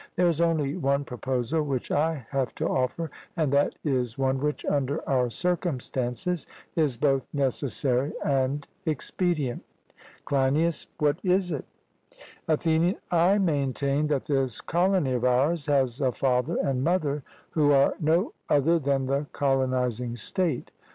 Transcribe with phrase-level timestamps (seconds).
[0.15, 4.65] There is only one proposal which I have to offer, and that is one which,
[4.65, 9.63] under our circumstances, is both necessary and expedient.
[10.25, 11.65] CLEINIAS: What is it?
[12.47, 17.21] ATHENIAN: I maintain that this colony of ours has a father and mother,
[17.51, 20.71] who are no other than the colonizing state.